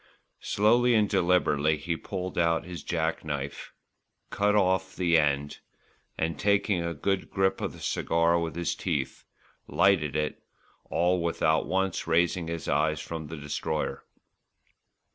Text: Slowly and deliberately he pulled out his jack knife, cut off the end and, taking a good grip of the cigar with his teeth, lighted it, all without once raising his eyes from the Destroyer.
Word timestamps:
Slowly 0.39 0.95
and 0.95 1.07
deliberately 1.07 1.77
he 1.77 1.95
pulled 1.95 2.35
out 2.35 2.65
his 2.65 2.81
jack 2.81 3.23
knife, 3.23 3.71
cut 4.31 4.55
off 4.55 4.95
the 4.95 5.15
end 5.15 5.59
and, 6.17 6.39
taking 6.39 6.83
a 6.83 6.95
good 6.95 7.29
grip 7.29 7.61
of 7.61 7.73
the 7.73 7.79
cigar 7.79 8.39
with 8.39 8.55
his 8.55 8.73
teeth, 8.73 9.25
lighted 9.67 10.15
it, 10.15 10.41
all 10.85 11.21
without 11.21 11.67
once 11.67 12.07
raising 12.07 12.47
his 12.47 12.67
eyes 12.67 12.99
from 12.99 13.27
the 13.27 13.37
Destroyer. 13.37 14.03